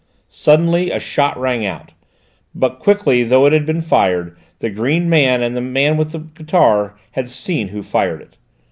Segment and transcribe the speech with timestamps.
[0.33, 1.91] Suddenly a shot rang out,
[2.55, 6.17] but quickly though it had been fired, the green man and the man with the
[6.17, 8.37] guitar had seen who fired it.